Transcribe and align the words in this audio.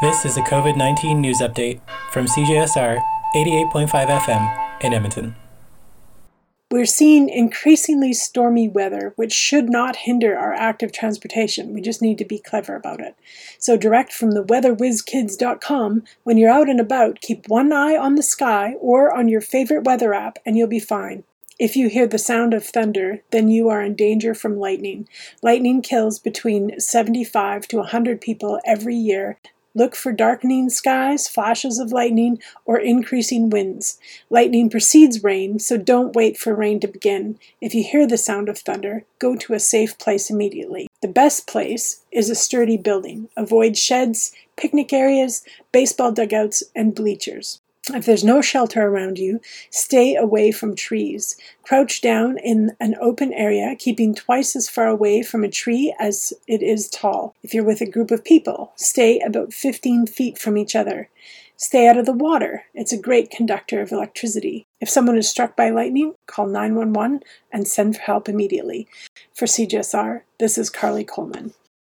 This 0.00 0.24
is 0.24 0.38
a 0.38 0.40
COVID 0.40 0.78
19 0.78 1.20
news 1.20 1.40
update 1.40 1.78
from 2.10 2.24
CJSR 2.24 3.02
88.5 3.36 3.90
FM 3.90 4.82
in 4.82 4.94
Edmonton. 4.94 5.36
We're 6.70 6.86
seeing 6.86 7.28
increasingly 7.28 8.14
stormy 8.14 8.66
weather, 8.66 9.12
which 9.16 9.34
should 9.34 9.68
not 9.68 9.96
hinder 9.96 10.38
our 10.38 10.54
active 10.54 10.90
transportation. 10.90 11.74
We 11.74 11.82
just 11.82 12.00
need 12.00 12.16
to 12.16 12.24
be 12.24 12.38
clever 12.38 12.76
about 12.76 13.00
it. 13.00 13.14
So, 13.58 13.76
direct 13.76 14.14
from 14.14 14.30
the 14.30 14.42
weatherwizkids.com, 14.42 16.04
when 16.24 16.38
you're 16.38 16.50
out 16.50 16.70
and 16.70 16.80
about, 16.80 17.20
keep 17.20 17.46
one 17.46 17.70
eye 17.70 17.94
on 17.94 18.14
the 18.14 18.22
sky 18.22 18.76
or 18.80 19.14
on 19.14 19.28
your 19.28 19.42
favorite 19.42 19.84
weather 19.84 20.14
app, 20.14 20.38
and 20.46 20.56
you'll 20.56 20.66
be 20.66 20.80
fine. 20.80 21.24
If 21.58 21.76
you 21.76 21.90
hear 21.90 22.06
the 22.06 22.16
sound 22.16 22.54
of 22.54 22.64
thunder, 22.64 23.20
then 23.32 23.50
you 23.50 23.68
are 23.68 23.82
in 23.82 23.96
danger 23.96 24.32
from 24.32 24.58
lightning. 24.58 25.06
Lightning 25.42 25.82
kills 25.82 26.18
between 26.18 26.80
75 26.80 27.68
to 27.68 27.76
100 27.76 28.22
people 28.22 28.58
every 28.64 28.96
year, 28.96 29.36
Look 29.74 29.94
for 29.94 30.10
darkening 30.10 30.68
skies, 30.68 31.28
flashes 31.28 31.78
of 31.78 31.92
lightning, 31.92 32.40
or 32.64 32.78
increasing 32.78 33.50
winds. 33.50 33.98
Lightning 34.28 34.68
precedes 34.68 35.22
rain, 35.22 35.58
so 35.60 35.76
don't 35.76 36.16
wait 36.16 36.36
for 36.36 36.54
rain 36.54 36.80
to 36.80 36.88
begin. 36.88 37.38
If 37.60 37.74
you 37.74 37.84
hear 37.84 38.06
the 38.06 38.18
sound 38.18 38.48
of 38.48 38.58
thunder, 38.58 39.04
go 39.20 39.36
to 39.36 39.54
a 39.54 39.60
safe 39.60 39.96
place 39.98 40.28
immediately. 40.28 40.88
The 41.02 41.08
best 41.08 41.46
place 41.46 42.02
is 42.10 42.28
a 42.28 42.34
sturdy 42.34 42.76
building. 42.76 43.28
Avoid 43.36 43.76
sheds, 43.76 44.32
picnic 44.56 44.92
areas, 44.92 45.44
baseball 45.72 46.12
dugouts, 46.12 46.64
and 46.74 46.94
bleachers. 46.94 47.60
If 47.88 48.04
there's 48.04 48.22
no 48.22 48.42
shelter 48.42 48.82
around 48.82 49.18
you, 49.18 49.40
stay 49.70 50.14
away 50.14 50.52
from 50.52 50.76
trees. 50.76 51.36
Crouch 51.62 52.00
down 52.00 52.36
in 52.38 52.76
an 52.78 52.94
open 53.00 53.32
area, 53.32 53.74
keeping 53.76 54.14
twice 54.14 54.54
as 54.54 54.68
far 54.68 54.86
away 54.86 55.22
from 55.22 55.44
a 55.44 55.50
tree 55.50 55.94
as 55.98 56.32
it 56.46 56.62
is 56.62 56.88
tall. 56.88 57.34
If 57.42 57.54
you're 57.54 57.64
with 57.64 57.80
a 57.80 57.90
group 57.90 58.10
of 58.10 58.22
people, 58.22 58.72
stay 58.76 59.18
about 59.20 59.54
15 59.54 60.06
feet 60.06 60.38
from 60.38 60.58
each 60.58 60.76
other. 60.76 61.08
Stay 61.56 61.88
out 61.88 61.96
of 61.96 62.06
the 62.06 62.12
water. 62.12 62.64
It's 62.74 62.92
a 62.92 63.00
great 63.00 63.30
conductor 63.30 63.80
of 63.80 63.92
electricity. 63.92 64.66
If 64.80 64.88
someone 64.88 65.18
is 65.18 65.28
struck 65.28 65.56
by 65.56 65.70
lightning, 65.70 66.14
call 66.26 66.46
911 66.46 67.20
and 67.52 67.66
send 67.66 67.96
for 67.96 68.02
help 68.02 68.28
immediately. 68.28 68.88
For 69.34 69.46
CJSR, 69.46 70.22
this 70.38 70.56
is 70.56 70.70
Carly 70.70 71.04
Coleman. 71.04 71.54